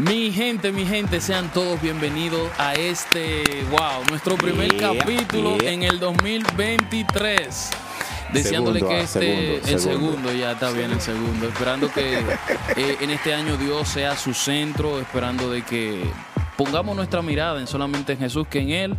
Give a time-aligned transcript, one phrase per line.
[0.00, 5.72] Mi gente, mi gente, sean todos bienvenidos a este, wow, nuestro primer Yeah, capítulo yeah.
[5.72, 7.70] en el 2023.
[8.32, 10.10] Deseándole Segundo, que ah, este, segundo, el segundo.
[10.12, 12.18] segundo, ya está bien el segundo, esperando que
[12.76, 16.02] eh, en este año Dios sea su centro, esperando de que
[16.60, 18.96] pongamos nuestra mirada en solamente en Jesús, que en Él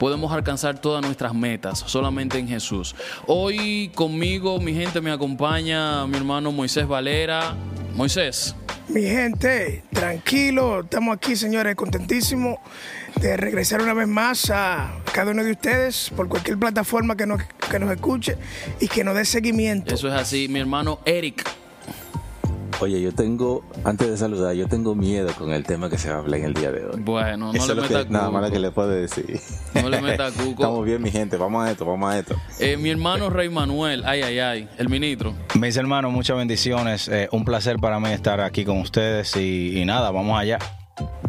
[0.00, 2.96] podemos alcanzar todas nuestras metas, solamente en Jesús.
[3.28, 7.54] Hoy conmigo, mi gente, me acompaña mi hermano Moisés Valera.
[7.94, 8.56] Moisés.
[8.88, 12.58] Mi gente, tranquilo, estamos aquí, señores, contentísimos
[13.20, 17.40] de regresar una vez más a cada uno de ustedes por cualquier plataforma que nos,
[17.70, 18.36] que nos escuche
[18.80, 19.94] y que nos dé seguimiento.
[19.94, 21.63] Eso es así, mi hermano Eric.
[22.80, 26.16] Oye, yo tengo, antes de saludar, yo tengo miedo con el tema que se va
[26.16, 27.00] a hablar en el día de hoy.
[27.00, 28.52] Bueno, no Eso le meta que, nada más lo cuco.
[28.52, 29.40] que le puedo decir.
[29.74, 30.50] No le meta cuco.
[30.50, 31.36] Estamos bien, mi gente.
[31.36, 32.36] Vamos a esto, vamos a esto.
[32.58, 35.34] Eh, mi hermano Rey Manuel, ay, ay, ay, el ministro.
[35.58, 37.08] Mis hermanos, muchas bendiciones.
[37.08, 40.58] Eh, un placer para mí estar aquí con ustedes y, y nada, vamos allá.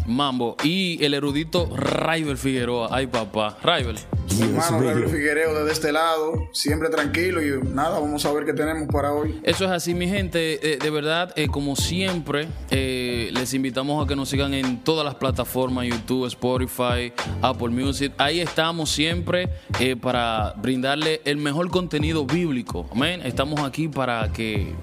[0.05, 2.89] Mambo y el erudito Raibel Figueroa.
[2.91, 3.57] Ay, papá.
[3.63, 3.97] Raibel.
[4.39, 8.87] Hermano Gabriel Figuereo desde este lado, siempre tranquilo y nada, vamos a ver qué tenemos
[8.91, 9.39] para hoy.
[9.43, 10.73] Eso es así, mi gente.
[10.73, 15.05] Eh, de verdad, eh, como siempre, eh, les invitamos a que nos sigan en todas
[15.05, 18.13] las plataformas: YouTube, Spotify, Apple Music.
[18.17, 22.87] Ahí estamos siempre eh, para brindarle el mejor contenido bíblico.
[22.91, 23.21] Amén.
[23.23, 24.73] Estamos aquí para que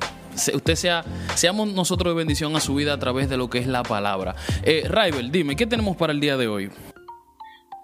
[0.54, 3.66] usted sea, seamos nosotros de bendición a su vida a través de lo que es
[3.66, 4.34] la palabra.
[4.62, 6.70] Eh, Raibel, dime, ¿qué tenemos para el día de hoy?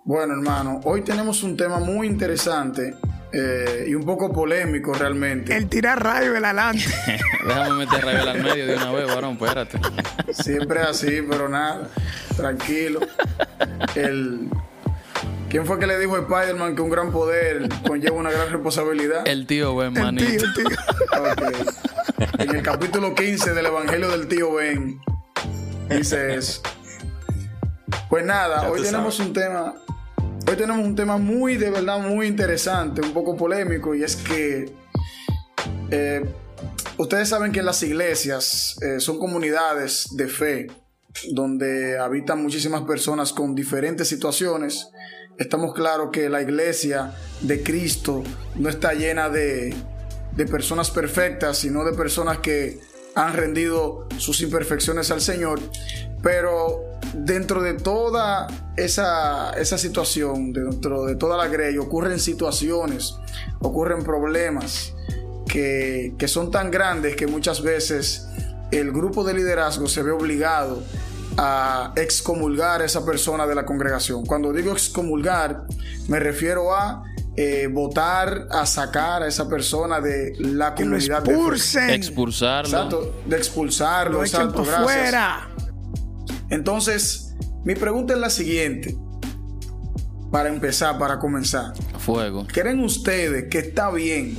[0.09, 2.95] Bueno, hermano, hoy tenemos un tema muy interesante
[3.31, 5.55] eh, y un poco polémico realmente.
[5.55, 6.83] El tirar rayo adelante.
[7.47, 9.79] Déjame meter Raibel al medio de una vez, varón, espérate.
[10.33, 11.89] Siempre así, pero nada,
[12.39, 13.01] tranquilo.
[13.95, 14.49] El...
[15.51, 19.29] ¿Quién fue que le dijo a Spider-Man que un gran poder conlleva una gran responsabilidad?
[19.29, 20.27] El tío Ben, El manito.
[20.27, 20.79] tío, el tío.
[21.21, 22.39] Ok.
[22.39, 24.99] En el capítulo 15 del Evangelio del tío Ben
[25.91, 26.63] dice eso.
[28.09, 29.29] Pues nada, Ya hoy tenemos sabes.
[29.29, 29.75] un tema,
[30.49, 34.73] hoy tenemos un tema muy, de verdad, muy interesante, un poco polémico, y es que
[35.91, 36.25] eh,
[36.97, 40.67] ustedes saben que las iglesias eh, son comunidades de fe
[41.33, 44.89] donde habitan muchísimas personas con diferentes situaciones.
[45.39, 48.23] Estamos claros que la iglesia de Cristo
[48.55, 49.75] no está llena de,
[50.35, 52.81] de personas perfectas, sino de personas que
[53.19, 55.61] han rendido sus imperfecciones al Señor.
[56.23, 56.85] Pero
[57.15, 58.47] dentro de toda
[58.77, 63.17] esa, esa situación, dentro de toda la grey, ocurren situaciones,
[63.61, 64.95] ocurren problemas
[65.47, 68.29] que, que son tan grandes que muchas veces
[68.71, 70.83] el grupo de liderazgo se ve obligado
[71.37, 74.27] a excomulgar a esa persona de la congregación.
[74.27, 75.65] Cuando digo excomulgar,
[76.07, 77.05] me refiero a
[77.41, 81.91] eh, votar, a sacar a esa persona de la Que lo comunidad de expulsen.
[81.91, 82.69] Expulsarlo.
[82.69, 84.83] Exacto, de expulsarlo, Lo exacto, gracias.
[84.83, 85.49] fuera.
[86.51, 88.97] Entonces, mi pregunta es la siguiente.
[90.33, 91.75] Para empezar, para comenzar.
[92.01, 92.45] Fuego.
[92.53, 94.37] ¿Creen ustedes que está bien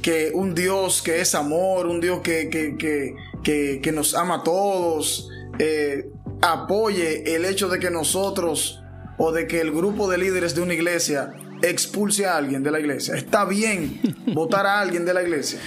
[0.00, 4.36] que un Dios que es amor, un Dios que, que, que, que, que nos ama
[4.36, 6.08] a todos, eh,
[6.42, 8.80] apoye el hecho de que nosotros
[9.18, 12.80] o de que el grupo de líderes de una iglesia expulse a alguien de la
[12.80, 13.14] iglesia?
[13.14, 14.00] ¿Está bien
[14.34, 15.58] votar a alguien de la iglesia?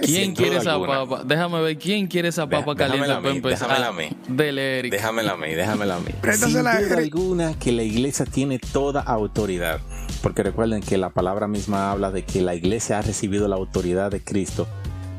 [0.00, 1.04] ¿Quién Sin quiere esa alguna.
[1.06, 1.22] papa?
[1.24, 3.68] Déjame ver, ¿quién quiere esa papa Deja- caliente déjamela a para mí, empezar?
[3.68, 4.08] déjamela a mí.
[4.28, 4.92] Dele, Eric.
[4.92, 6.10] Déjamela a mí, déjamela a mí.
[6.34, 6.92] Sin duda Eric.
[6.98, 9.80] alguna que la iglesia tiene toda autoridad.
[10.22, 14.10] Porque recuerden que la palabra misma habla de que la iglesia ha recibido la autoridad
[14.10, 14.66] de Cristo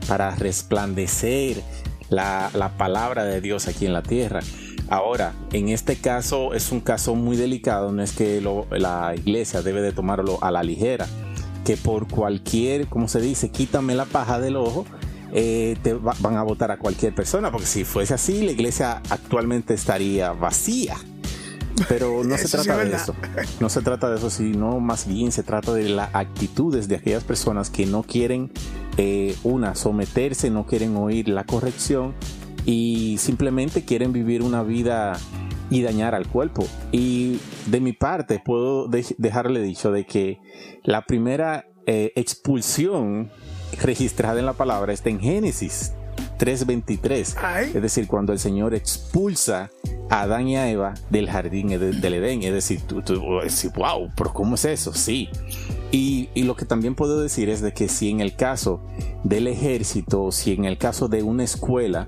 [0.08, 1.62] para resplandecer
[2.10, 4.40] la, la palabra de Dios aquí en la tierra.
[4.90, 9.62] Ahora, en este caso es un caso muy delicado, no es que lo- la iglesia
[9.62, 11.06] debe de tomarlo a la ligera,
[11.64, 14.86] que por cualquier, como se dice, quítame la paja del ojo,
[15.32, 19.02] eh, te va- van a votar a cualquier persona, porque si fuese así, la iglesia
[19.12, 20.98] actualmente estaría vacía.
[21.88, 23.16] Pero no se sí trata de eso.
[23.62, 27.24] No se trata de eso, sino más bien se trata de las actitudes de aquellas
[27.24, 28.52] personas que no quieren,
[28.98, 32.16] eh, una, someterse, no quieren oír la corrección
[32.72, 35.18] y simplemente quieren vivir una vida
[35.72, 36.68] y dañar al cuerpo.
[36.92, 40.38] Y de mi parte puedo de- dejarle dicho de que
[40.84, 43.32] la primera eh, expulsión
[43.82, 45.94] registrada en la palabra está en Génesis
[46.38, 47.36] 3.23.
[47.42, 47.72] Ay.
[47.74, 49.70] Es decir, cuando el Señor expulsa
[50.10, 52.44] a Adán y a Eva del jardín de- del Edén.
[52.44, 54.94] Es decir, tú, tú wow, pero ¿cómo es eso?
[54.94, 55.30] Sí.
[55.92, 58.82] Y, y lo que también puedo decir es de que si en el caso
[59.24, 62.08] del ejército, si en el caso de una escuela,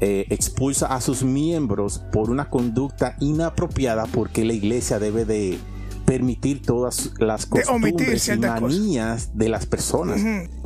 [0.00, 5.58] eh, expulsa a sus miembros por una conducta inapropiada, porque la iglesia debe de
[6.04, 10.20] permitir todas las costumbres y manías de las personas.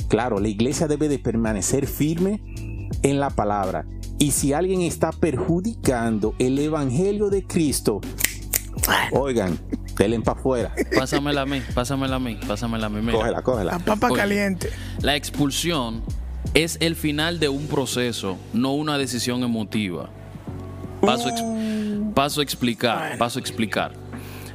[0.09, 2.41] Claro, la iglesia debe de permanecer firme
[3.03, 3.85] en la palabra
[4.19, 8.01] Y si alguien está perjudicando el evangelio de Cristo,
[9.13, 9.59] oigan,
[9.99, 10.75] denle para afuera.
[10.97, 13.01] Pásamela a mí, pásamela a mí, pásamela a mí.
[13.01, 13.79] Mira, Cógela, La cógela.
[13.81, 14.17] papa Oye.
[14.17, 14.71] caliente.
[15.01, 16.03] la expulsión
[16.55, 20.11] es el final de un proceso, no una decisión emotiva.
[21.01, 23.93] Paso, a ex- paso a explicar, paso a explicar.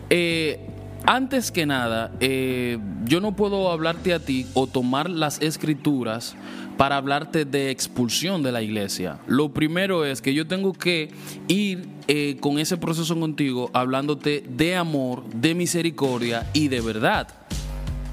[0.10, 0.62] Eh,
[1.06, 6.36] antes que nada, eh, yo no puedo hablarte a ti o tomar las escrituras
[6.78, 9.18] para hablarte de expulsión de la iglesia.
[9.26, 11.10] Lo primero es que yo tengo que
[11.48, 17.28] ir eh, con ese proceso contigo hablándote de amor, de misericordia y de verdad.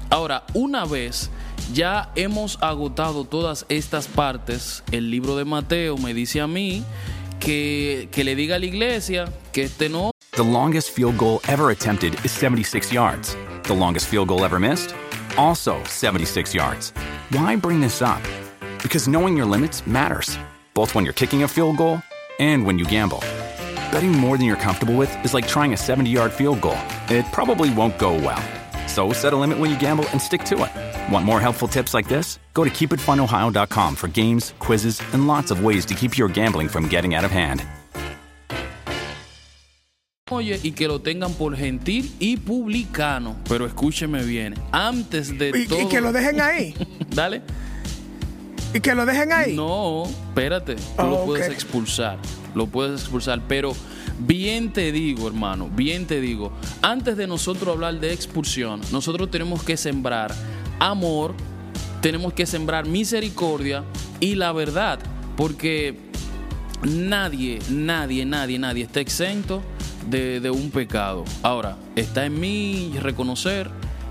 [0.09, 1.29] Ahora, una vez
[1.73, 6.83] ya hemos agotado todas estas partes, el libro de Mateo me dice a mí
[7.39, 11.71] que, que le diga a la iglesia que este no The longest field goal ever
[11.71, 13.37] attempted is 76 yards.
[13.63, 14.93] The longest field goal ever missed?
[15.37, 16.91] Also 76 yards.
[17.29, 18.21] Why bring this up?
[18.83, 20.37] Because knowing your limits matters,
[20.73, 22.01] both when you're kicking a field goal
[22.37, 23.19] and when you gamble.
[23.93, 26.77] Betting more than you're comfortable with is like trying a 70 yard field goal,
[27.07, 28.43] it probably won't go well.
[28.89, 30.84] So set a limit when you gamble and stick to it.
[31.11, 32.39] Want more helpful tips like this?
[32.53, 36.87] Go to keepitfunohio.com for games, quizzes, and lots of ways to keep your gambling from
[36.87, 37.61] getting out of hand.
[40.31, 43.35] oye y que lo tengan por gentil y publicano.
[43.47, 45.79] Pero escúcheme bien, antes de Y, todo...
[45.81, 46.73] y que lo dejen ahí.
[47.11, 47.41] Dale.
[48.73, 49.55] Y que lo dejen ahí.
[49.55, 51.25] No, espérate, tú Ah, lo ok.
[51.27, 52.17] puedes expulsar,
[52.55, 53.73] lo puedes expulsar, pero
[54.19, 59.61] bien te digo, hermano, bien te digo, antes de nosotros hablar de expulsión, nosotros tenemos
[59.63, 60.33] que sembrar
[60.79, 61.33] amor,
[62.01, 63.83] tenemos que sembrar misericordia
[64.19, 64.99] y la verdad,
[65.35, 65.97] porque
[66.83, 69.61] nadie, nadie, nadie, nadie está exento
[70.09, 71.25] de, de un pecado.
[71.41, 73.69] Ahora, está en mí reconocer,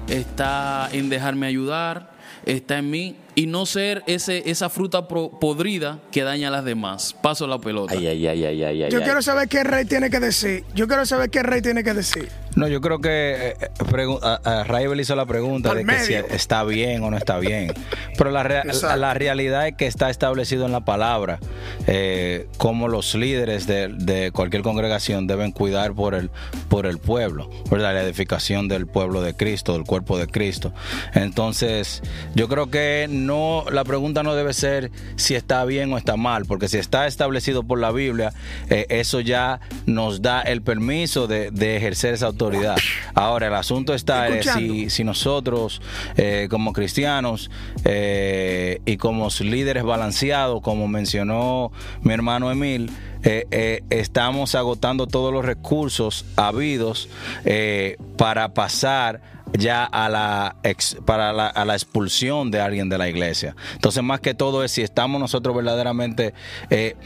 [0.09, 2.13] está en dejarme ayudar,
[2.45, 6.65] está en mí y no ser ese, esa fruta pro- podrida que daña a las
[6.65, 7.15] demás.
[7.21, 7.95] Paso la pelota.
[7.97, 8.91] Ay, ay, ay, ay, ay, ay.
[8.91, 9.05] Yo ay.
[9.05, 10.65] quiero saber qué el rey tiene que decir.
[10.75, 12.29] Yo quiero saber qué el rey tiene que decir.
[12.57, 15.99] No, yo creo que eh, eh, a, a Raibel hizo la pregunta Por de que
[16.05, 17.73] si está bien o no está bien.
[18.17, 18.63] Pero la, rea-
[18.97, 21.41] la realidad es que está establecido en la palabra
[21.89, 26.31] eh, cómo los líderes de, de cualquier congregación deben cuidar por el,
[26.69, 27.93] por el pueblo, ¿verdad?
[27.93, 30.73] la edificación del pueblo de Cristo, del cuerpo de Cristo.
[31.15, 32.03] Entonces,
[32.37, 36.45] yo creo que no, la pregunta no debe ser si está bien o está mal,
[36.47, 38.33] porque si está establecido por la Biblia,
[38.71, 42.77] eh, eso ya nos da el permiso de, de ejercer esa autoridad.
[43.15, 44.75] Ahora, el asunto está en Escuchando.
[44.75, 45.81] si, si nosotros,
[46.17, 47.51] eh, como cristianos
[47.85, 51.73] eh, y como líderes balanceados, como mencionó
[52.03, 52.91] mi hermano Emil,
[53.23, 57.09] eh, eh, estamos agotando todos los recursos habidos
[57.45, 59.23] eh, para pasar
[59.53, 60.57] ya a la,
[61.05, 63.55] para la, a la expulsión de alguien de la iglesia.
[63.75, 66.35] Entonces, más que todo es si estamos nosotros verdaderamente
[66.71, 66.97] eh,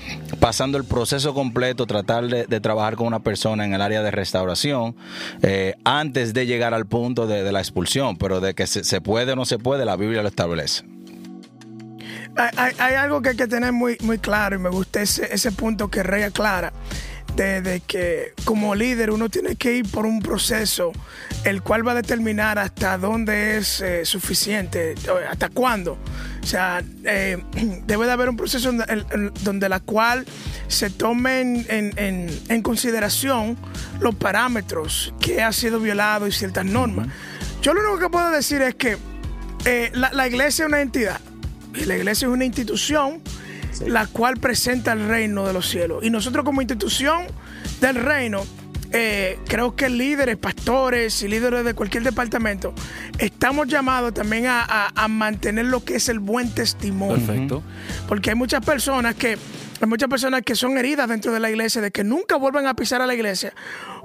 [0.40, 4.96] pasando el proceso completo, tratar de, trabajar con una persona en el área de restauración,
[5.43, 9.37] eh, antes de llegar al punto de, la expulsión, pero de que se, puede o
[9.37, 10.85] no se puede, la Biblia lo establece.
[12.37, 15.88] Hay algo que hay que tener muy, muy claro y me gusta ese, ese punto
[15.88, 16.73] que Rey aclara.
[17.36, 20.90] De, de que como líder uno tiene que ir por un proceso
[21.44, 24.97] el cual va a determinar hasta dónde es eh, suficiente,
[25.30, 25.99] hasta cuándo.
[26.42, 27.38] O sea, eh,
[27.87, 30.26] debe de haber un proceso en- en- donde la cual
[30.66, 33.56] se tomen en, en- en consideración
[34.00, 37.06] los parámetros que ha sido violado y ciertas normas.
[37.62, 38.97] Yo lo único que puedo decir es que
[39.64, 41.20] eh, la, la iglesia es una entidad.
[41.75, 43.20] Y la iglesia es una institución
[43.87, 46.04] la cual presenta el reino de los cielos.
[46.04, 47.26] Y nosotros como institución
[47.80, 48.42] del reino,
[48.90, 52.72] eh, creo que líderes, pastores y líderes de cualquier departamento,
[53.18, 57.16] estamos llamados también a, a- a mantener lo que es el buen testimonio.
[57.26, 57.62] Perfecto.
[58.08, 59.37] Porque hay muchas personas que
[59.80, 62.75] hay muchas personas que son heridas dentro de la iglesia de que nunca vuelven a
[62.75, 63.52] pisar a la iglesia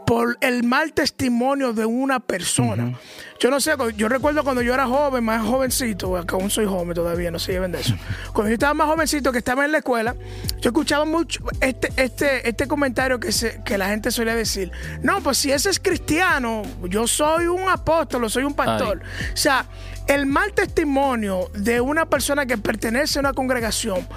[0.05, 2.97] por el mal testimonio de una persona.
[3.39, 6.93] Yo no sé, yo recuerdo cuando yo era joven, más jovencito, que aún soy joven
[6.93, 7.95] todavía, no se lleven de eso.
[8.31, 10.15] Cuando yo estaba más jovencito, que estaba en la escuela,
[10.61, 15.21] yo escuchaba mucho este, este, este comentario que, se, que la gente solía decir, no,
[15.21, 19.01] pues si ese es cristiano, yo soy un apóstol, soy un pastor.
[19.33, 19.65] O sea,
[20.07, 24.07] el mal testimonio de una persona que pertenece a una congregación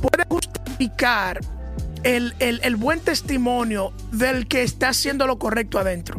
[0.00, 1.40] puede justificar
[2.04, 6.16] el, el- buen testimonio del que está haciendo lo correcto adentro.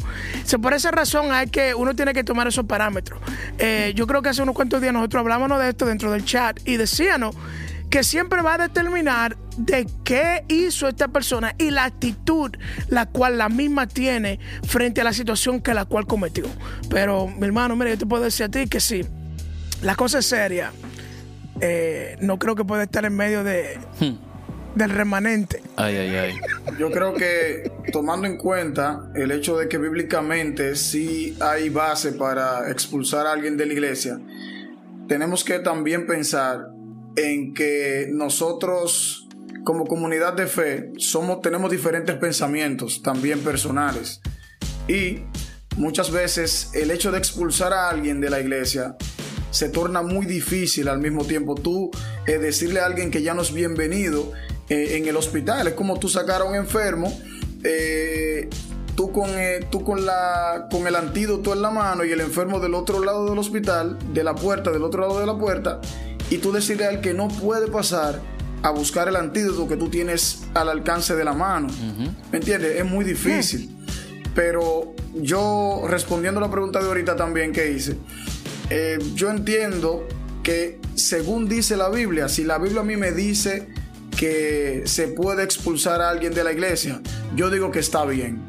[0.54, 3.20] O por esa razón hay que, uno tiene que tomar esos parámetros.
[3.58, 6.58] Eh, yo creo que hace unos cuantos días nosotros hablábamos de esto dentro del chat
[6.66, 7.34] y decíamos
[7.88, 12.52] que siempre va a determinar de qué hizo esta persona y la actitud
[12.88, 16.44] la cual la misma tiene frente a la situación que la cual cometió.
[16.88, 19.04] Pero, mi hermano, mira, yo te puedo decir a ti que sí,
[19.82, 20.70] la cosa es seria.
[21.60, 23.78] Eh, no creo que pueda estar en medio de,
[24.74, 25.62] del remanente.
[25.76, 26.40] Ay, ay, ay.
[26.78, 32.70] Yo creo que tomando en cuenta el hecho de que bíblicamente sí hay base para
[32.70, 34.20] expulsar a alguien de la iglesia,
[35.08, 36.68] tenemos que también pensar
[37.16, 39.28] en que nosotros
[39.64, 44.20] como comunidad de fe somos tenemos diferentes pensamientos también personales
[44.88, 45.24] y
[45.76, 48.96] muchas veces el hecho de expulsar a alguien de la iglesia
[49.50, 51.90] se torna muy difícil al mismo tiempo tú
[52.26, 54.32] eh, decirle a alguien que ya no es bienvenido
[54.70, 55.66] eh, en el hospital.
[55.66, 57.12] Es como tú sacar a un enfermo,
[57.62, 58.48] eh,
[58.94, 59.30] tú, con,
[59.70, 63.28] tú con, la, con el antídoto en la mano y el enfermo del otro lado
[63.28, 65.80] del hospital, de la puerta, del otro lado de la puerta,
[66.30, 68.20] y tú decirle al que no puede pasar
[68.62, 71.68] a buscar el antídoto que tú tienes al alcance de la mano.
[72.30, 72.76] ¿Me entiendes?
[72.76, 73.76] Es muy difícil.
[74.34, 77.96] Pero yo, respondiendo a la pregunta de ahorita también que hice,
[78.68, 80.06] eh, yo entiendo
[80.42, 83.68] que según dice la Biblia, si la Biblia a mí me dice
[84.20, 87.00] que se puede expulsar a alguien de la iglesia,
[87.34, 88.46] yo digo que está bien.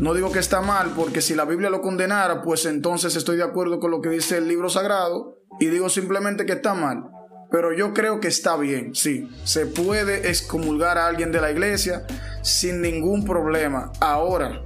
[0.00, 3.44] No digo que está mal, porque si la Biblia lo condenara, pues entonces estoy de
[3.44, 7.04] acuerdo con lo que dice el libro sagrado y digo simplemente que está mal.
[7.52, 9.30] Pero yo creo que está bien, sí.
[9.44, 12.04] Se puede excomulgar a alguien de la iglesia
[12.42, 13.92] sin ningún problema.
[14.00, 14.60] Ahora,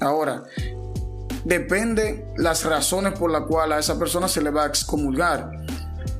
[0.00, 0.42] ahora,
[1.46, 5.63] depende las razones por las cuales a esa persona se le va a excomulgar.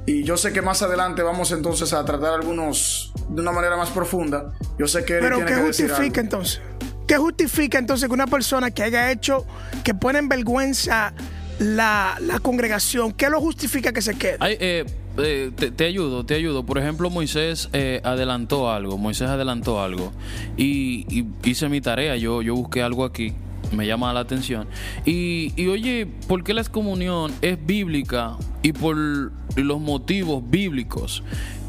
[0.07, 3.91] Y yo sé que más adelante vamos entonces a tratar algunos de una manera más
[3.91, 4.53] profunda.
[4.79, 5.15] Yo sé que...
[5.15, 6.61] Pero ¿qué justifica entonces?
[7.07, 9.47] ¿Qué justifica entonces que una persona que haya hecho,
[9.83, 11.15] que pone en vergüenza
[11.59, 14.39] la, congregación, qué lo justifica que se quede?
[14.43, 14.85] Eh,
[15.19, 16.65] eh, te, ayudo, te ayudo.
[16.65, 18.99] Por ejemplo, Moisés eh, adelantó algo.
[18.99, 20.13] Moisés adelantó algo.
[20.57, 22.17] Y, y, hice mi tarea.
[22.17, 23.35] Yo, yo busqué algo aquí
[23.75, 24.67] me llama la atención.
[25.05, 31.23] Y, y oye, ¿por qué la excomunión es bíblica y por los motivos bíblicos?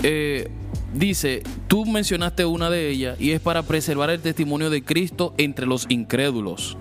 [0.03, 0.50] Eh,
[0.93, 5.65] dice, tú mencionaste una de ellas y es para preservar el testimonio de Cristo entre
[5.65, 6.77] los incrédulos.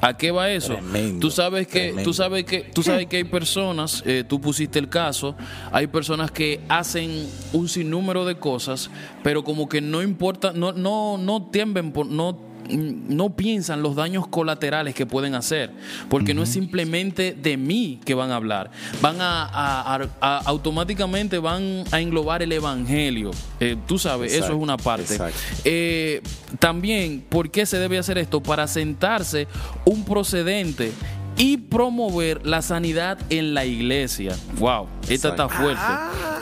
[0.00, 0.76] ¿A qué va eso?
[1.20, 4.88] tú sabes que, tú sabes que, tú sabes que hay personas, eh, tú pusiste el
[4.88, 5.34] caso,
[5.72, 8.90] hay personas que hacen un sinnúmero de cosas,
[9.24, 14.26] pero como que no importa, no, no, no tiemblen por, no no piensan los daños
[14.26, 15.70] colaterales que pueden hacer,
[16.08, 18.70] porque no es simplemente de mí que van a hablar,
[19.00, 19.98] van a,
[20.44, 23.30] automáticamente van a englobar el evangelio.
[23.60, 25.18] Eh, tú sabes, eso es una parte.
[25.64, 26.22] Eh,
[26.58, 28.42] también, ¿por qué se debe hacer esto?
[28.42, 29.46] Para sentarse
[29.84, 30.92] un procedente
[31.38, 34.36] y promover la sanidad en la iglesia.
[34.58, 35.80] Wow, esta está fuerte.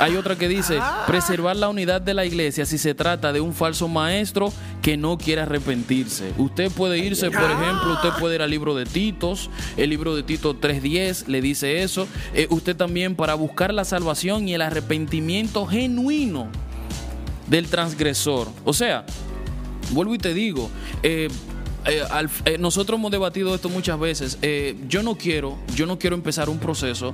[0.00, 3.52] Hay otra que dice, preservar la unidad de la iglesia si se trata de un
[3.52, 4.50] falso maestro
[4.80, 6.32] que no quiere arrepentirse.
[6.38, 10.22] Usted puede irse, por ejemplo, usted puede ir al libro de Titos, el libro de
[10.22, 12.08] Tito 3.10 le dice eso.
[12.34, 16.48] Eh, usted también para buscar la salvación y el arrepentimiento genuino
[17.48, 18.48] del transgresor.
[18.64, 19.04] O sea,
[19.90, 20.70] vuelvo y te digo,
[21.02, 21.28] eh,
[21.86, 22.02] eh,
[22.44, 24.38] eh, nosotros hemos debatido esto muchas veces.
[24.42, 27.12] Eh, yo no quiero, yo no quiero empezar un proceso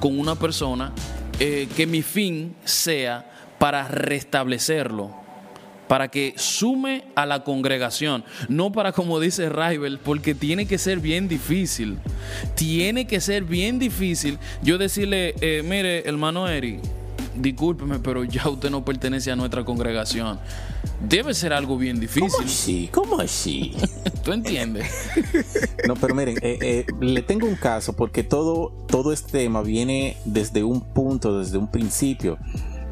[0.00, 0.92] con una persona
[1.38, 5.10] que mi fin sea para restablecerlo,
[5.88, 11.00] para que sume a la congregación, no para como dice Raibel, porque tiene que ser
[11.00, 11.98] bien difícil.
[12.54, 16.78] Tiene que ser bien difícil yo decirle, mire, hermano Eri,
[17.34, 20.38] discúlpeme, pero ya usted no pertenece a nuestra congregación.
[21.08, 22.30] Debe ser algo bien difícil.
[22.30, 22.88] ¿Cómo así?
[22.92, 23.72] ¿Cómo así?
[24.24, 24.86] ¿Tú entiendes?
[25.86, 30.16] No, pero miren, eh, eh, le tengo un caso porque todo, todo este tema viene
[30.24, 32.38] desde un punto, desde un principio.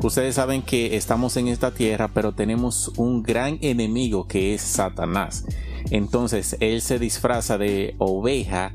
[0.03, 5.45] Ustedes saben que estamos en esta tierra, pero tenemos un gran enemigo que es Satanás.
[5.91, 8.73] Entonces, él se disfraza de oveja,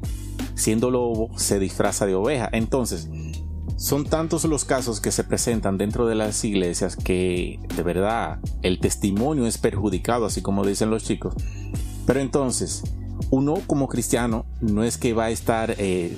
[0.56, 2.50] siendo lobo, se disfraza de oveja.
[2.54, 3.10] Entonces,
[3.78, 8.80] son tantos los casos que se presentan dentro de las iglesias que de verdad el
[8.80, 11.34] testimonio es perjudicado, así como dicen los chicos.
[12.06, 12.84] Pero entonces,
[13.32, 16.16] uno como cristiano no es que va a estar eh,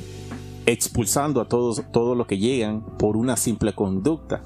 [0.66, 4.44] expulsando a todos todo lo que llegan por una simple conducta.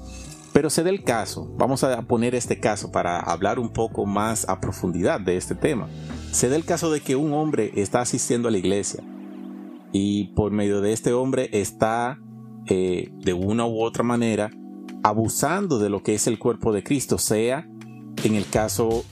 [0.52, 4.48] Pero se da el caso, vamos a poner este caso para hablar un poco más
[4.48, 5.88] a profundidad de este tema.
[6.30, 9.02] Se da el caso de que un hombre está asistiendo a la iglesia
[9.92, 12.18] y por medio de este hombre está
[12.66, 14.50] eh, de una u otra manera
[15.02, 17.66] abusando de lo que es el cuerpo de Cristo, sea
[18.22, 19.04] en el caso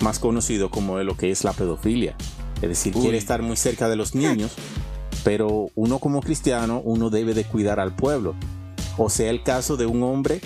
[0.00, 2.16] más conocido como de lo que es la pedofilia.
[2.56, 4.52] Es decir, quiere estar muy cerca de los niños,
[5.22, 8.34] pero uno como cristiano, uno debe de cuidar al pueblo.
[8.96, 10.40] O sea, el caso de un hombre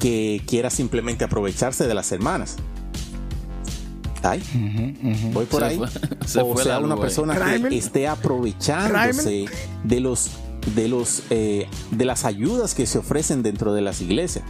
[0.00, 2.56] que quiera simplemente aprovecharse de las hermanas.
[4.24, 4.42] Ay,
[5.32, 5.80] voy por ahí.
[6.44, 7.36] o sea, una persona
[7.68, 9.46] que esté aprovechándose
[9.84, 10.30] de los
[10.74, 14.44] de, los, eh, de las ayudas que se ofrecen dentro de las iglesias.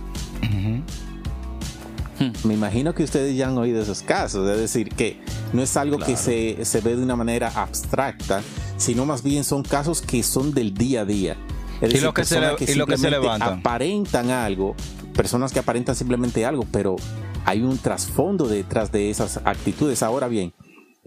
[2.45, 5.21] Me imagino que ustedes ya han oído esos casos, es decir, que
[5.53, 8.43] no es algo que se, se, ve de una manera abstracta,
[8.77, 11.37] sino más bien son casos que son del día a día.
[11.81, 12.39] y lo que se,
[12.69, 13.59] y lo que se levantan.
[13.59, 14.77] Aparentan algo,
[15.15, 16.95] personas que aparentan simplemente algo, pero
[17.45, 20.03] hay un trasfondo detrás de esas actitudes.
[20.05, 20.53] Ahora bien,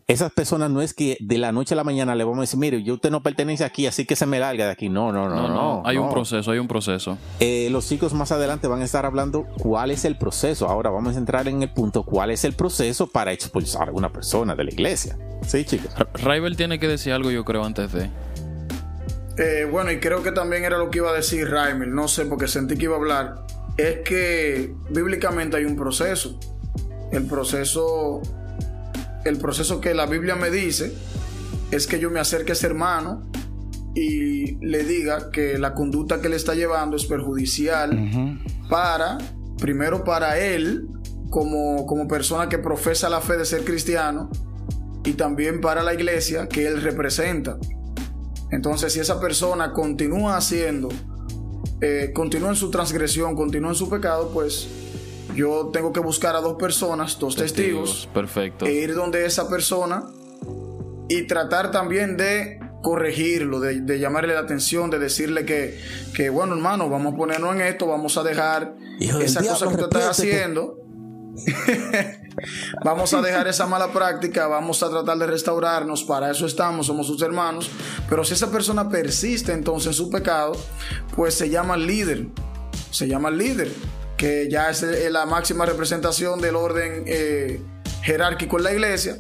[0.08, 2.60] esas personas no es que de la noche a la mañana le vamos a decir,
[2.60, 4.88] mire, yo usted no pertenece aquí, así que se me larga de aquí.
[4.88, 5.82] No, no, no, no.
[5.84, 7.18] hay un proceso, hay un proceso.
[7.40, 10.68] Eh, los chicos más adelante van a estar hablando cuál es el proceso.
[10.68, 14.12] Ahora vamos a entrar en el punto, cuál es el proceso para expulsar a una
[14.12, 15.18] persona de la iglesia.
[15.48, 15.92] Sí, chicos.
[16.14, 18.10] Raibel tiene que decir algo, yo creo, antes de...
[19.38, 22.26] Eh, bueno, y creo que también era lo que iba a decir Raimel, no sé,
[22.26, 23.46] porque sentí que iba a hablar.
[23.76, 26.40] Es que bíblicamente hay un proceso.
[27.12, 28.22] El proceso
[29.26, 30.94] el proceso que la Biblia me dice
[31.72, 33.24] es que yo me acerque a ese hermano
[33.96, 38.40] y le diga que la conducta que le está llevando es perjudicial
[38.70, 39.18] para,
[39.58, 40.88] primero para él,
[41.30, 44.30] como, como persona que profesa la fe de ser cristiano,
[45.04, 47.58] y también para la iglesia que él representa.
[48.52, 50.90] Entonces, si esa persona continúa haciendo,
[51.82, 54.68] eh, continúa en su transgresión, continúa en su pecado, pues
[55.36, 58.66] yo tengo que buscar a dos personas, dos testigos, perfecto.
[58.66, 60.06] e ir donde esa persona
[61.08, 65.80] y tratar también de corregirlo, de, llamarle la atención, de decirle que,
[66.14, 69.84] que, bueno, hermano, vamos a ponernos en esto, vamos a dejar esa cosa que tú
[69.86, 70.82] estás haciendo.
[72.86, 77.08] vamos a dejar esa mala práctica, vamos a tratar de restaurarnos, para eso estamos, somos
[77.08, 77.72] sus hermanos.
[78.08, 80.54] Pero si esa persona persiste entonces en su pecado,
[81.16, 82.28] pues se llama líder,
[82.92, 83.72] se llama líder
[84.18, 87.62] que ya es eh, la máxima representación del orden eh,
[88.02, 89.18] jerárquico en la iglesia,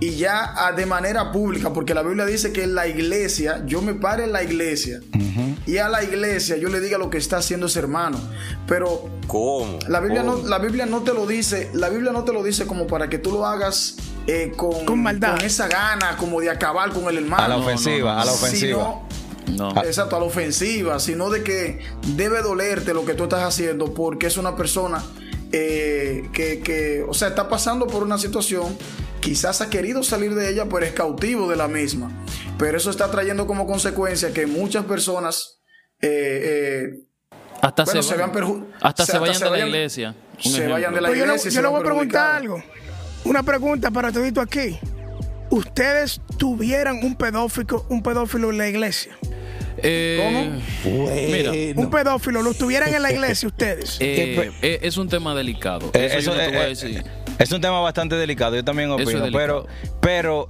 [0.00, 3.82] y ya ah, de manera pública, porque la Biblia dice que en la iglesia, yo
[3.82, 5.00] me pare en la iglesia,
[5.66, 8.18] y a la iglesia yo le diga lo que está haciendo ese hermano,
[8.66, 9.78] pero ¿Cómo?
[9.88, 12.66] La Biblia, No, la Biblia no te lo dice, la Biblia no te lo dice
[12.66, 16.50] como para que tú lo hagas eh, con, con maldad, con esa gana como de
[16.50, 17.42] acabar con el hermano.
[17.42, 19.02] A la ofensiva, a la ofensiva.
[19.56, 19.70] No.
[19.82, 21.80] Exacto, a la ofensiva, sino de que
[22.16, 25.02] debe dolerte lo que tú estás haciendo porque es una persona
[25.52, 28.76] eh, que, o sea, está pasando por una situación,
[29.20, 32.10] quizás ha querido salir de ella, pero es cautivo de la misma.
[32.58, 35.60] Pero eso está trayendo como consecuencia que muchas personas...
[36.00, 37.04] Eh, eh,
[37.60, 38.30] hasta se, vean
[38.80, 40.14] hasta se, vayan de la iglesia.
[40.38, 41.50] Se vayan de la iglesia.
[41.50, 42.62] Yo, le voy a preguntar algo.
[43.24, 44.78] Una pregunta para todito aquí.
[45.50, 49.18] ¿Ustedes tuvieran un pedófilo, un pedófilo en la iglesia?
[49.82, 51.14] Eh, ¿Cómo?
[51.14, 53.96] Mira, un pedófilo, ¿lo tuvieran en la iglesia ustedes?
[54.00, 55.90] Eh, eh, es un tema delicado.
[55.92, 56.34] Eso,
[57.38, 59.66] es un tema bastante delicado, yo también opino, pero,
[60.00, 60.46] pero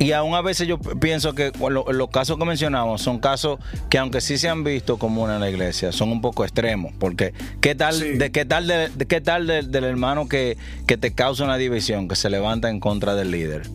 [0.00, 3.58] y aún a veces yo pienso que los casos que mencionamos son casos
[3.90, 6.94] que aunque sí se han visto comunes en la iglesia, son un poco extremos.
[6.98, 11.44] Porque ¿qué tal, de, qué tal, de, qué tal del hermano que, que, te causa
[11.44, 13.68] una división, que se levanta en contra del líder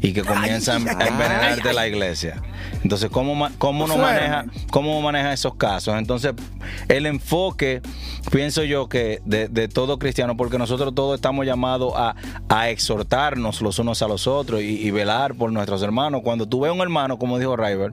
[0.00, 2.40] y que comienza a envenenarte la iglesia?
[2.84, 5.96] Entonces, ¿cómo, cómo, uno maneja, ¿cómo maneja esos casos?
[5.98, 6.32] Entonces,
[6.86, 7.82] el enfoque,
[8.30, 12.14] pienso yo que de, todo cristiano, porque nosotros todos estamos llamados a,
[12.48, 16.22] a exhortarnos los unos a los otros y, y velar por nuestra hermanos.
[16.22, 17.92] Cuando tú ves a un hermano, como dijo River,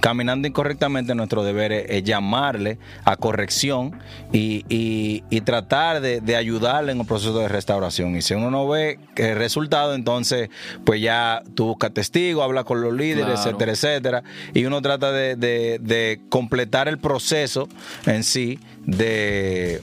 [0.00, 3.98] caminando incorrectamente, nuestro deber es, llamarle a corrección
[4.32, 8.16] y, tratar de, ayudarle en el proceso de restauración.
[8.16, 10.50] Y si uno no ve el resultado, entonces,
[10.84, 14.22] pues ya tú buscas testigos, habla con los líderes, etcétera, etcétera.
[14.52, 17.68] Y uno trata de completar el proceso
[18.04, 19.80] en sí de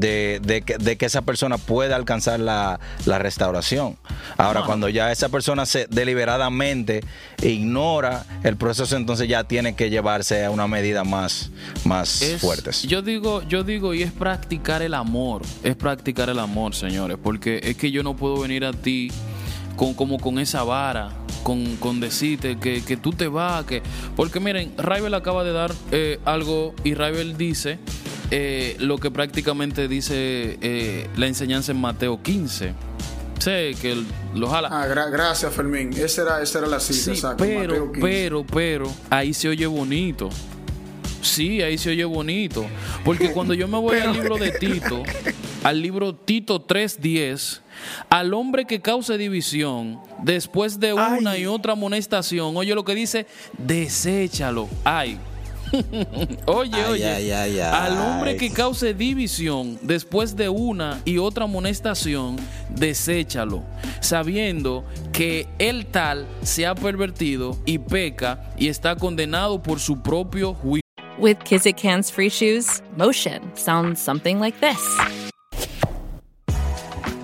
[0.00, 3.96] de, que, esa persona pueda alcanzar la, restauración.
[4.36, 7.02] Ahora, cuando ya esa persona se deliberadamente
[7.42, 11.50] ignora el proceso, entonces ya tiene que llevarse a una medida más,
[11.84, 12.82] más fuertes.
[12.82, 17.60] Yo digo, yo digo, y es practicar el amor, es practicar el amor, señores, porque
[17.62, 19.10] es que yo no puedo venir a ti
[19.76, 21.10] con, como con esa vara,
[21.42, 23.82] con, con decirte que, tú te vas, que...
[24.16, 27.78] Porque miren, Raibel acaba de dar eh, algo y Raibel dice
[28.30, 32.74] eh, lo que prácticamente dice eh, la enseñanza en Mateo 15.
[33.38, 34.02] Sé que
[34.34, 34.68] lo jala.
[34.70, 35.92] Ah, gracias, Fermín.
[35.92, 40.30] Esa era, esa era la cita, Pero, pero, pero, ahí se oye bonito.
[41.20, 42.64] Sí, ahí se oye bonito.
[43.04, 45.02] Porque cuando yo me voy al libro de Tito,
[45.62, 47.60] al libro Tito 3.10,
[48.08, 53.26] al hombre que cause división, después de una y otra amonestación, oye lo que dice,
[53.58, 54.68] deséchalo.
[54.84, 55.18] Ay,
[56.46, 62.36] oye, oye, al hombre que cause división después de una y otra amonestación,
[62.70, 63.62] deséchalo,
[64.00, 70.54] sabiendo que el tal se ha pervertido y peca y está condenado por su propio
[70.54, 70.84] juicio.
[71.18, 75.23] With Kizik hands free shoes, motion sounds something like this.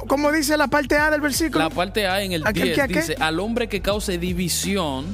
[0.00, 1.58] ¿Cómo dice la parte A del versículo?
[1.64, 3.00] La parte A en el ¿A qué, 10 qué, qué?
[3.00, 5.06] dice, al hombre que cause división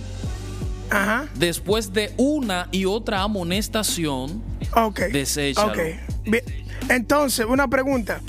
[0.91, 1.27] Ajá.
[1.35, 4.43] después de una y otra amonestación,
[4.75, 5.01] Ok.
[5.13, 5.73] Deséchalo.
[5.73, 5.79] Ok.
[6.27, 6.43] Bien.
[6.89, 8.21] Entonces, una pregunta.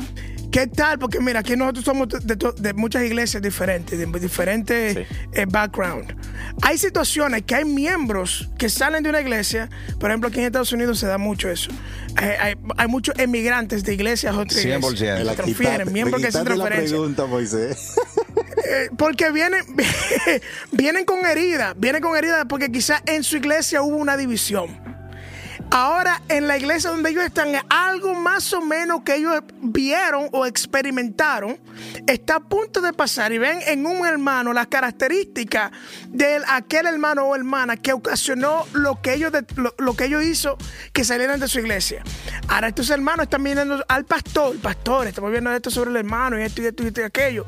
[0.51, 0.97] ¿Qué tal?
[0.97, 5.15] Porque mira, aquí nosotros somos de, muchas iglesias diferentes, de diferentes Sí.
[5.33, 6.15] eh, background.
[6.63, 10.71] Hay situaciones que hay miembros que salen de una iglesia, por ejemplo, aquí en Estados
[10.71, 11.69] Unidos se da mucho eso.
[12.15, 14.87] Hay, hay- hay muchos emigrantes de iglesias a otras 100%.
[15.03, 15.23] iglesias.
[15.25, 16.89] La Se transfieren, miembros que se transferencia.
[16.97, 17.93] pregunta, Moisés.
[18.71, 19.63] Eh, porque vienen,
[20.71, 24.67] vienen con heridas, vienen con heridas porque quizás en su iglesia hubo una división.
[25.71, 30.47] Ahora, en la iglesia donde ellos están, algo más o menos que ellos vieron o
[30.47, 31.59] experimentaron
[32.07, 35.71] está a punto de pasar y ven en un hermano las características
[36.07, 39.45] de aquel hermano o hermana que ocasionó lo que ellos, de-
[39.77, 40.57] lo, que ellos hizo
[40.91, 42.03] que salieran de su iglesia.
[42.47, 46.43] Ahora, estos hermanos están viendo al pastor, pastor, estamos viendo esto sobre el hermano y
[46.43, 47.45] esto y esto y esto y aquello.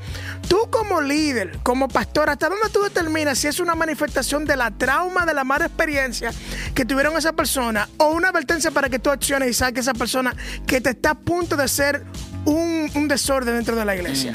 [0.48, 4.70] Tú como líder, como pastor, ¿hasta dónde tú determinas si es una manifestación de la
[4.70, 6.32] trauma, de la mala experiencia
[6.74, 9.94] que tuvieron esa persona o una advertencia para que tú acciones y saques a esa
[9.98, 10.36] persona
[10.68, 12.04] que te está a punto de hacer
[12.46, 14.34] un, un desorden dentro de la iglesia?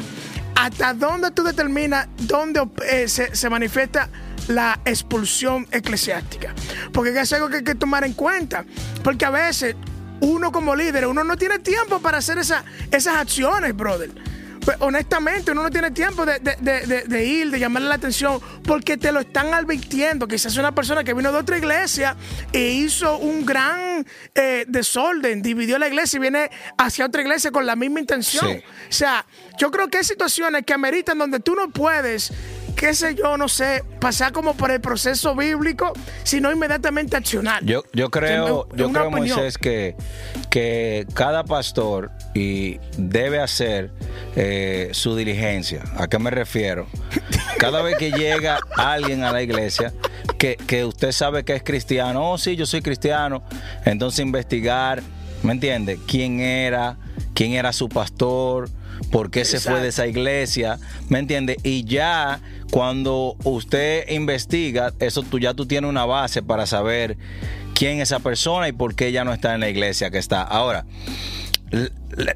[0.55, 4.09] ¿Hasta dónde tú determinas dónde eh, se, se manifiesta
[4.49, 6.55] la expulsión eclesiástica?
[6.93, 8.65] Porque es algo que hay que tomar en cuenta.
[9.05, 9.77] Porque a veces
[10.21, 14.11] uno como líder, uno no tiene tiempo para hacer esa- esas acciones, brother.
[14.67, 17.95] Pues, honestamente, uno no tiene tiempo de, de- de- de- de ir, de llamarle la
[17.95, 20.27] atención, porque te lo están advirtiendo.
[20.27, 22.17] Quizás una persona que vino de otra iglesia
[22.53, 27.65] e hizo un gran eh, desorden, dividió la iglesia y viene hacia otra iglesia con
[27.65, 28.45] la misma intención.
[28.45, 28.59] Sí.
[28.91, 29.25] O sea,
[29.57, 32.33] yo creo que hay situaciones que ameritan donde tú no puedes,
[32.77, 37.65] qué sé yo, no sé, pasar como por el proceso bíblico, sino inmediatamente accionar.
[37.65, 39.11] Yo, yo creo, yo creo.
[39.11, 39.97] Moisés, que,
[40.51, 43.91] que cada pastor y debe hacer
[44.37, 45.83] eh, su diligencia.
[45.97, 46.87] ¿A qué me refiero?
[47.59, 49.95] Cada vez que llega alguien a la iglesia,
[50.39, 53.43] que, que usted sabe que es cristiano, oh sí, yo soy cristiano,
[53.85, 55.03] entonces investigar,
[55.43, 55.99] ¿me entiende?
[56.07, 56.99] ¿Quién era?
[57.33, 58.69] ¿Quién era su pastor?
[59.11, 60.79] ¿Por qué se fue de esa iglesia?
[61.09, 61.59] ¿Me entiende?
[61.63, 67.17] Y ya cuando usted investiga, eso tú ya tú tienes una base para saber
[67.75, 70.43] quién es esa persona y por qué ya no está en la iglesia que está.
[70.43, 70.87] Ahora,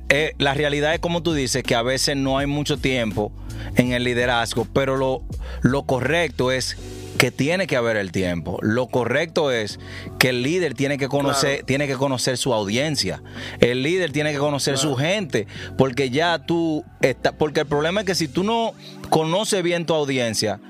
[0.09, 3.33] eh, la realidad es como tú dices, que a veces no hay mucho tiempo
[3.77, 5.23] en el liderazgo, pero lo,
[5.63, 6.77] lo correcto es
[7.21, 8.59] que tiene que haber el tiempo.
[8.63, 9.79] Lo correcto es
[10.19, 13.23] que el líder tiene que conocer, tiene que conocer su audiencia.
[13.59, 18.07] El líder tiene que conocer su gente, porque ya tú está, porque el problema es
[18.07, 18.73] que si tú no
[19.11, 20.61] conoces bien tu audiencia,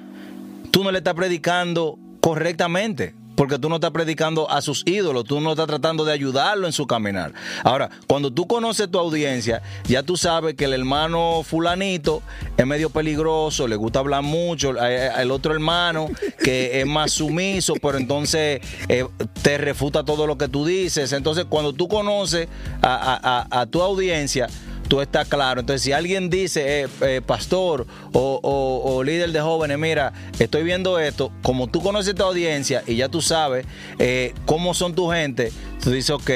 [0.72, 3.14] tú no le estás predicando correctamente.
[3.40, 6.74] Porque tú no estás predicando a sus ídolos, tú no estás tratando de ayudarlo en
[6.74, 7.32] su caminar.
[7.64, 12.20] Ahora, cuando tú conoces tu audiencia, ya tú sabes que el hermano fulanito
[12.58, 16.10] es medio peligroso, le gusta hablar mucho, el otro hermano
[16.44, 19.06] que es más sumiso, pero entonces eh,
[19.40, 21.10] te refuta todo lo que tú dices.
[21.14, 22.46] Entonces, cuando tú conoces
[22.82, 24.48] a tu audiencia,
[24.90, 25.60] tú estás claro.
[25.60, 31.32] Entonces, si alguien dice, eh, eh, pastor o, líder de jóvenes, mira, estoy viendo esto,
[31.42, 33.64] como tú conoces tu audiencia y ya tú sabes
[33.98, 36.30] eh, cómo son tu gente, tú dices, ok,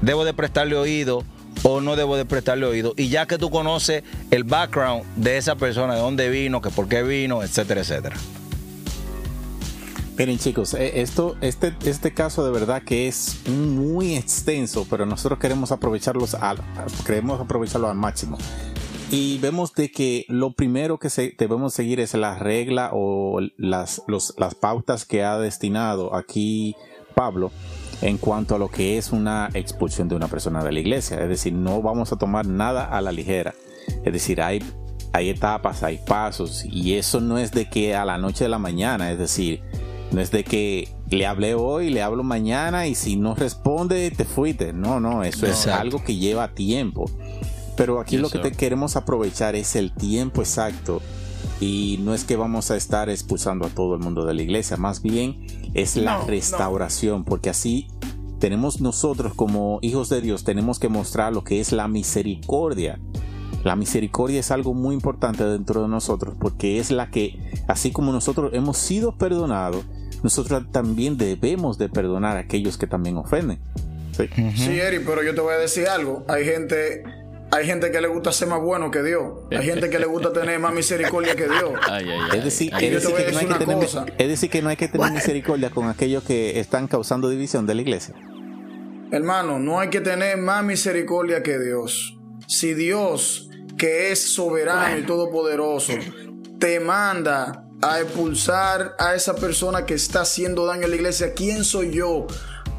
[0.00, 1.22] debo de prestarle oído
[1.62, 2.94] o no debo de prestarle oído.
[2.96, 6.88] Y ya que tú conoces el background de esa persona, de dónde vino, que por
[6.88, 8.16] qué vino, etcétera, etcétera.
[10.18, 15.38] Miren chicos, eh, esto, este, este caso de verdad que es muy extenso, pero nosotros
[15.38, 16.58] queremos aprovecharlos al,
[17.40, 18.36] aprovecharlo al máximo.
[19.12, 24.54] Y vemos de que lo primero que debemos seguir es la regla o las, las
[24.56, 26.74] pautas que ha destinado aquí
[27.14, 27.52] Pablo
[28.02, 31.22] en cuanto a lo que es una expulsión de una persona de la iglesia.
[31.22, 33.54] Es decir, no vamos a tomar nada a la ligera.
[34.04, 34.64] Es decir, hay,
[35.12, 38.58] hay etapas, hay pasos, y eso no es de que a la noche de la
[38.58, 39.62] mañana, es decir,
[40.12, 44.24] no es de que le hablé hoy, le hablo mañana y si no responde te
[44.24, 44.72] fuiste.
[44.72, 45.80] No, no, eso es Exacto.
[45.80, 47.10] algo que lleva tiempo.
[47.76, 48.50] Pero aquí Yes, lo que sir.
[48.50, 51.00] te queremos aprovechar es el tiempo exacto
[51.60, 54.76] y no es que vamos a estar expulsando a todo el mundo de la iglesia,
[54.76, 56.26] más bien es la No, no.
[56.26, 57.88] restauración, porque así
[58.40, 62.98] tenemos nosotros como hijos de Dios, tenemos que mostrar lo que es la misericordia,
[63.64, 68.12] La misericordia es algo muy importante dentro de nosotros porque es la que, así como
[68.12, 69.84] nosotros hemos sido perdonados,
[70.22, 73.58] nosotros también debemos de perdonar a aquellos que también ofenden.
[74.12, 76.24] Sí, sí Eri, pero yo te voy a decir algo.
[76.28, 77.04] Hay gente
[77.50, 79.32] hay gente que le gusta ser más bueno que Dios.
[79.50, 81.72] Hay gente que le gusta tener más misericordia que Dios.
[82.32, 87.74] es decir, que no hay que tener, misericordia con aquellos que están causando división de
[87.74, 88.14] la iglesia.
[89.10, 92.18] Hermano, no hay que tener más misericordia que Dios.
[92.46, 95.94] Si Dios, que es soberano y todopoderoso,
[96.58, 101.64] te manda a expulsar a esa persona que está haciendo daño a la iglesia, ¿quién
[101.64, 102.26] soy yo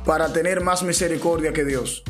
[0.05, 2.03] para tener más misericordia que Dios?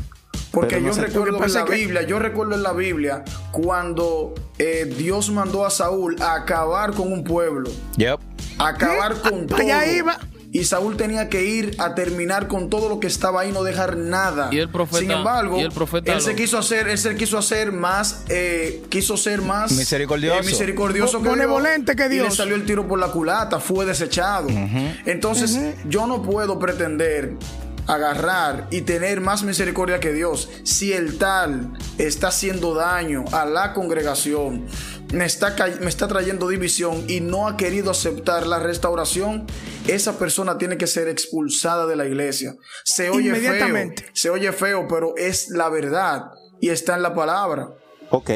[0.50, 5.64] Porque yo recuerdo en la Biblia, yo recuerdo en la Biblia cuando eh, Dios mandó
[5.64, 7.70] a Saúl a acabar con un pueblo.
[7.96, 8.18] Yep.
[8.58, 9.58] acabar con todo.
[10.52, 13.96] Y Saúl tenía que ir a terminar con todo lo que estaba ahí, no dejar
[13.96, 14.48] nada.
[14.50, 14.98] Y el profeta.
[14.98, 19.16] Sin embargo, el profeta él se quiso hacer, él se quiso hacer más, eh, quiso
[19.16, 22.26] ser más misericordioso, eh, misericordioso que, Dios, que Dios.
[22.26, 24.48] Y le salió el tiro por la culata, fue desechado.
[25.06, 25.58] Entonces,
[25.88, 27.36] yo no puedo pretender
[27.86, 33.72] agarrar y tener más misericordia que Dios, si el tal está haciendo daño a la
[33.72, 34.66] congregación,
[35.12, 39.46] me está, me está trayendo división y no ha querido aceptar la restauración,
[39.86, 42.54] esa persona tiene que ser expulsada de la iglesia.
[42.84, 47.68] Se oye feo, se oye feo, pero es la verdad y está en la palabra.
[48.10, 48.30] Ok.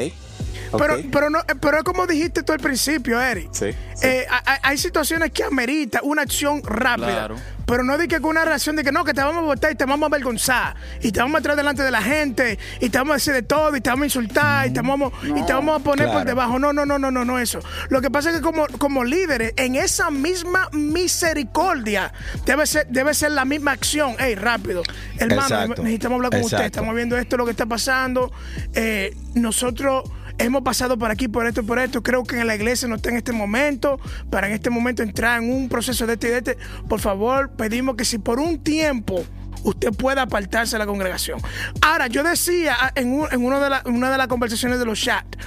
[0.77, 3.49] Pero, pero, no, pero como dijiste tú al principio, Eric.
[3.51, 3.67] Sí,
[4.01, 4.25] eh,
[4.61, 7.29] hay, situaciones que amerita una acción rápida.
[7.65, 9.71] Pero no di que con una reacción de que no, que te vamos a votar
[9.71, 10.75] y te vamos a avergonzar.
[11.01, 12.59] Y te vamos a traer delante de la gente.
[12.79, 13.75] Y te vamos a decir de todo.
[13.75, 14.67] Y te vamos a insultar.
[14.67, 16.59] Y te vamos, y te vamos a poner por debajo.
[16.59, 17.59] No, no, no, no, no, no, eso.
[17.89, 22.13] Lo que pasa es que como, como líderes, en esa misma misericordia,
[22.45, 24.15] debe ser, debe ser la misma acción.
[24.19, 24.83] Ey, rápido.
[25.17, 26.65] Hermano, necesitamos hablar con usted.
[26.65, 28.31] Estamos viendo esto, lo que está pasando.
[28.75, 30.03] Eh, nosotros
[30.37, 32.03] hemos pasado por aquí, por esto, por esto.
[32.03, 35.41] Creo que en la iglesia no está en este momento, para en este momento entrar
[35.41, 36.57] en un proceso de este y de este.
[36.87, 39.23] Por favor, pedimos que si por un tiempo
[39.63, 41.39] usted pueda apartarse de la congregación.
[41.81, 43.59] Ahora, yo decía en, una
[44.11, 45.37] de las conversaciones de los chats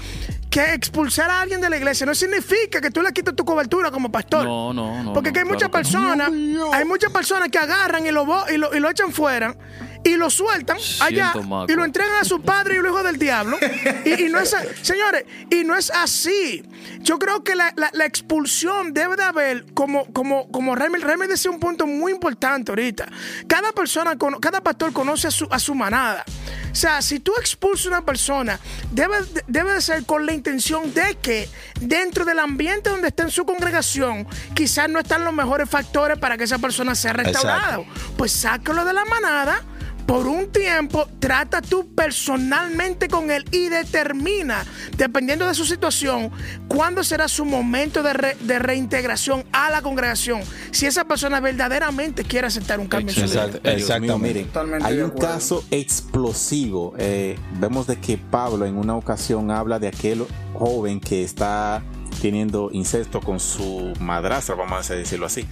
[0.51, 3.91] que expulsar a alguien de la iglesia no significa que tú le quites tu cobertura
[3.91, 4.45] como pastor.
[4.45, 5.13] No, no, no.
[5.13, 6.31] Porque hay muchas personas,
[6.73, 9.55] hay muchas personas que agarran y lo, y lo, y lo echan fuera
[10.05, 11.33] y lo sueltan allá
[11.69, 13.59] y lo entregan a su padre y luego del diablo.
[14.05, 16.63] Y, no es, señores, y no es así.
[17.01, 17.73] Yo creo que la,
[18.05, 23.09] expulsión debe de haber, como, como, como Remy, decía un punto muy importante ahorita.
[23.47, 26.25] Cada persona, cada pastor conoce a su, a su manada.
[26.71, 28.59] O sea, si tú expulsas a una persona,
[28.93, 31.49] debe, debe de ser con la intención de que
[31.81, 36.37] dentro del ambiente donde está en su congregación, quizás no están los mejores factores para
[36.37, 37.81] que esa persona sea restaurada.
[38.17, 39.63] Pues sácalo de la manada
[40.09, 44.65] por un tiempo, trata tú personalmente con él y determina,
[44.97, 46.31] dependiendo de su situación,
[46.67, 50.41] cuándo será su momento de, reintegración a la congregación.
[50.71, 53.51] Si esa persona verdaderamente quiere aceptar un cambio en su vida.
[53.65, 54.47] Exactamente.
[54.83, 56.95] hay un caso explosivo.
[56.97, 61.83] Eh, vemos de que Pablo en una ocasión habla de aquel joven que está
[62.23, 65.47] teniendo incesto con su madrastra, vamos a decirlo así.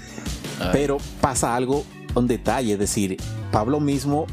[0.72, 3.18] Pero pasa algo, un detalle, es decir,
[3.52, 4.26] Pablo mismo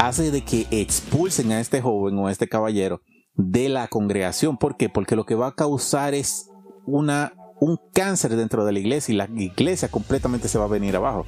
[0.00, 3.02] hace de que expulsen a este joven o a este caballero
[3.34, 4.56] de la congregación.
[4.56, 4.88] ¿Por qué?
[4.88, 6.48] Porque lo que va a causar es
[6.86, 10.96] una, un cáncer dentro de la iglesia y la iglesia completamente se va a venir
[10.96, 11.26] abajo.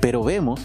[0.00, 0.60] Pero vemos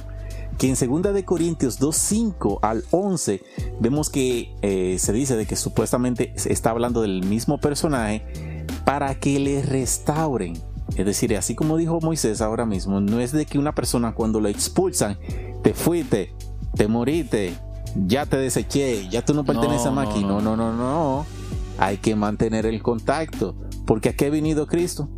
[0.59, 3.41] que en 2 de Corintios 2.5 al 11
[3.79, 9.39] vemos que eh, se dice de que supuestamente está hablando del mismo personaje para que
[9.39, 10.53] le restauren.
[10.95, 14.39] Es decir, así como dijo Moisés ahora mismo, no es de que una persona cuando
[14.39, 15.17] lo expulsan,
[15.63, 16.33] te fuiste,
[16.77, 17.53] te moriste,
[18.05, 20.23] ya te deseché, ya tú no perteneces a aquí.
[20.23, 21.25] No, no, no, no.
[21.79, 23.55] Hay que mantener el contacto.
[23.85, 25.09] Porque aquí ha venido Cristo.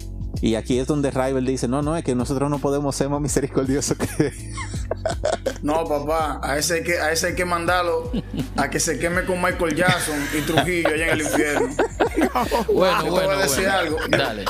[0.41, 3.19] Y aquí es donde Rival dice, no, no, es que nosotros no podemos ser más
[3.19, 4.31] misericordiosos que...
[5.63, 8.11] no, papá, a ese, hay que, a ese hay que mandarlo
[8.55, 11.67] a que se queme con Michael Jackson y Trujillo allá en el infierno.
[12.73, 13.97] bueno, yo te voy a decir algo.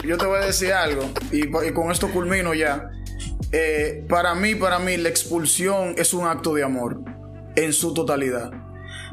[0.05, 1.09] Yo, te voy a decir algo.
[1.31, 2.91] Y, y con esto culmino ya.
[3.51, 7.01] Eh, para mí, para mí, la expulsión es un acto de amor
[7.55, 8.51] en su totalidad.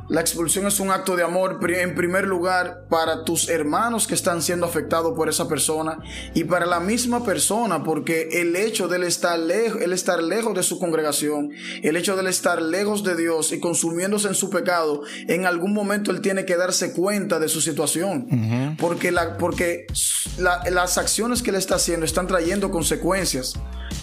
[0.08, 4.40] La expulsión es un acto de amor en primer lugar para tus hermanos que están
[4.40, 5.98] siendo afectados por esa persona
[6.32, 10.54] y para la misma persona porque el hecho de él estar lejos, él estar lejos
[10.54, 11.50] de su congregación,
[11.82, 15.72] el hecho de él estar lejos de Dios y consumiéndose en su pecado, en algún
[15.72, 19.86] momento él tiene que darse cuenta de su situación porque, la, porque
[20.38, 23.54] las acciones que él está haciendo están trayendo consecuencias.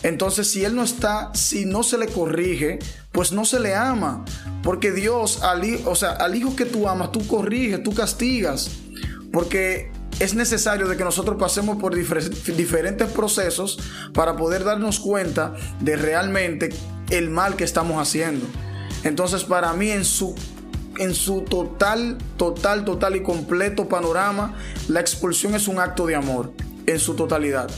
[0.01, 2.79] Entonces, si él no está, si no se le corrige,
[3.13, 4.25] pues no se le ama.
[4.61, 8.69] Porque Dios, al, o sea, al hijo que tú amas, tú corriges, tú castigas.
[9.31, 13.79] porque es necesario de que nosotros pasemos por diferentes procesos
[14.13, 16.69] para poder darnos cuenta de realmente
[17.09, 18.45] el mal que estamos haciendo.
[19.03, 20.35] Entonces, para mí, en su,
[20.97, 24.53] en su total, total, total y completo panorama,
[24.87, 26.53] la expulsión es un acto de amor,
[26.85, 27.69] en su totalidad.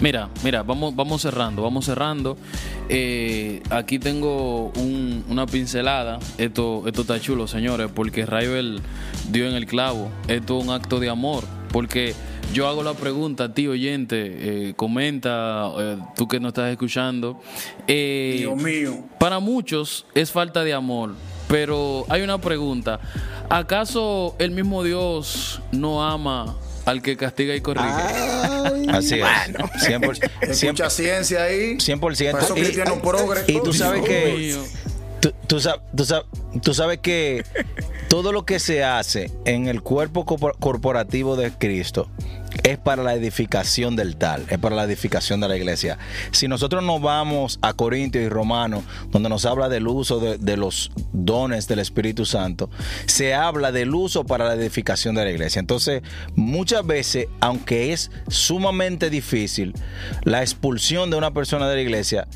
[0.00, 2.36] Mira, mira, vamos, vamos cerrando, vamos cerrando.
[2.88, 4.72] Eh, aquí tengo
[5.28, 6.18] una pincelada.
[6.36, 8.80] Esto, esto está chulo, señores, porque Raibel
[9.30, 10.10] dio en el clavo.
[10.28, 12.14] Esto es un acto de amor, porque
[12.52, 17.40] yo hago la pregunta a ti, oyente, eh, comenta, eh, tú que no estás escuchando.
[17.86, 19.04] Dios mío.
[19.18, 21.14] Para muchos es falta de amor,
[21.48, 23.00] pero hay una pregunta.
[23.48, 27.86] ¿Acaso el mismo Dios no ama al que castiga y corrige.
[28.88, 29.24] Así es.
[29.24, 31.76] 100%, mucha ciencia ahí.
[31.76, 33.46] 100%.
[33.46, 34.58] Y, y, tú sabes que...
[35.20, 37.44] Tú, tú, sabes que
[38.08, 42.10] todo lo que se hace en el cuerpo corporativo de Cristo
[42.62, 45.98] es para la edificación del tal, es para la edificación de la iglesia.
[46.30, 50.92] Si nosotros nos vamos a Corintios y Romanos, donde nos habla del uso de, los
[51.12, 52.70] dones del Espíritu Santo,
[53.06, 55.60] se habla del uso para la edificación de la iglesia.
[55.60, 56.02] Entonces,
[56.36, 59.74] muchas veces, aunque es sumamente difícil,
[60.22, 62.28] la expulsión de una persona de la iglesia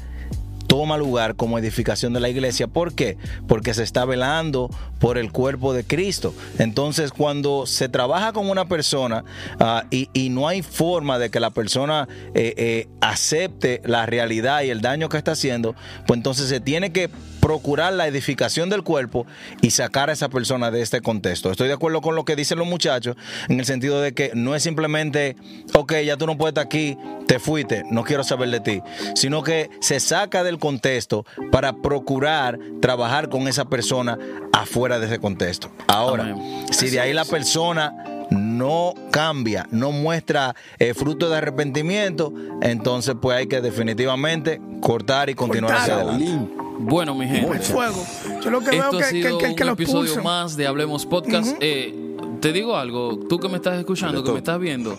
[0.69, 2.69] toma lugar como edificación de la iglesia.
[2.69, 3.17] ¿Por qué?
[3.49, 6.35] Porque se está velando por el cuerpo de Cristo.
[6.59, 9.25] Entonces, cuando se trabaja con una persona
[9.59, 14.69] ah, y, no hay forma de que la persona eh, eh, acepte la realidad y
[14.69, 15.75] el daño que está haciendo,
[16.07, 17.09] pues entonces se tiene que
[17.41, 19.27] procurar la edificación del cuerpo
[19.61, 21.51] y sacar a esa persona de este contexto.
[21.51, 23.17] Estoy de acuerdo con lo que dicen los muchachos
[23.49, 25.37] en el sentido de que no es simplemente,
[25.75, 26.97] ok, ya tú no puedes estar aquí,
[27.27, 28.83] te fuiste, no quiero saber de ti,
[29.15, 34.19] sino que se saca del contexto para procurar trabajar con esa persona
[34.53, 35.71] afuera de ese contexto.
[35.87, 36.35] Ahora,
[36.71, 37.95] si de ahí la persona
[38.31, 45.35] no cambia, no muestra eh, fruto de arrepentimiento, entonces pues hay que definitivamente cortar y
[45.35, 46.68] continuar hacia adelante.
[46.79, 47.59] Bueno, mi gente.
[47.61, 48.05] fuego.
[48.43, 51.57] Yo lo que Esto veo ha sido que, un episodio más de Hablemos Podcast.
[51.61, 51.95] eh,
[52.41, 54.97] te digo algo, tú que me estás escuchando, que me estás viendo,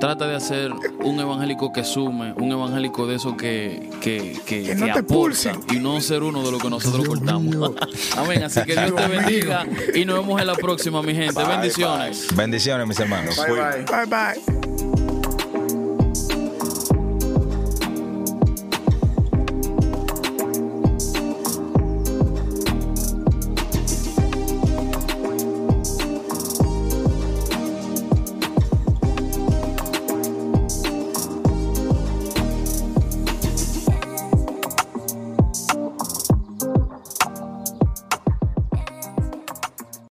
[0.00, 0.72] trata de hacer
[1.04, 5.78] un evangélico que sume, un evangélico de eso que, que, que, que, no aporta, y
[5.78, 7.72] no ser uno de lo que nosotros cortamos.
[8.16, 8.42] Amén.
[8.42, 11.42] Así que Dios te bendiga y nos vemos en la próxima, mi gente.
[11.44, 12.26] Bendiciones.
[12.34, 13.36] Bendiciones, mis hermanos.
[13.36, 13.84] bye.
[13.84, 14.61] bye, bye.